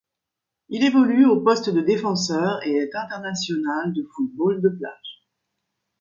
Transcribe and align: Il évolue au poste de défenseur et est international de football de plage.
Il 0.69 0.83
évolue 0.83 1.27
au 1.27 1.41
poste 1.41 1.69
de 1.69 1.79
défenseur 1.79 2.59
et 2.65 2.71
est 2.71 2.95
international 2.95 3.93
de 3.93 4.01
football 4.15 4.59
de 4.59 4.69
plage. 4.69 5.27